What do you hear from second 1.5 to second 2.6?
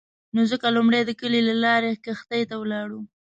لارې کښتۍ ته